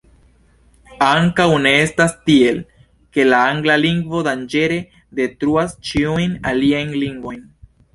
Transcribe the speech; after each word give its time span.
Ankaŭ 1.07 1.45
ne 1.65 1.73
estas 1.81 2.15
tiel, 2.31 2.59
ke 3.19 3.29
la 3.29 3.45
angla 3.53 3.79
lingvo 3.85 4.25
danĝere 4.33 4.83
detruas 5.23 5.81
ĉiujn 5.91 6.39
aliajn 6.55 7.03
lingvojn. 7.07 7.51